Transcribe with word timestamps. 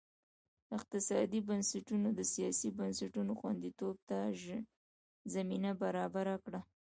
اقتصادي 0.77 1.39
بنسټونو 1.49 2.07
د 2.19 2.21
سیاسي 2.33 2.69
بنسټونو 2.79 3.31
خوندیتوب 3.39 3.95
ته 4.09 4.17
زمینه 5.33 5.71
برابره 5.81 6.35
کړه. 6.43 6.61